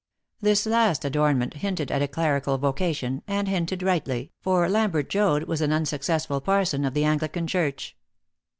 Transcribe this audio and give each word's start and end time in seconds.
This 0.41 0.65
last 0.65 1.05
adornment 1.05 1.53
hinted 1.57 1.91
at 1.91 2.01
a 2.01 2.07
clerical 2.07 2.57
vocation, 2.57 3.21
and 3.27 3.47
hinted 3.47 3.83
rightly, 3.83 4.31
for 4.39 4.67
Lambert 4.67 5.11
Joad 5.11 5.43
was 5.43 5.61
an 5.61 5.71
unsuccessful 5.71 6.41
parson 6.41 6.85
of 6.85 6.95
the 6.95 7.03
Anglican 7.05 7.45
Church. 7.45 7.95